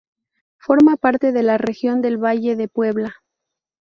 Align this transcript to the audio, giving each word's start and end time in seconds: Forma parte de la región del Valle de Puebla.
Forma 0.57 0.97
parte 0.97 1.31
de 1.31 1.43
la 1.43 1.59
región 1.59 2.01
del 2.01 2.17
Valle 2.17 2.55
de 2.55 2.67
Puebla. 2.67 3.13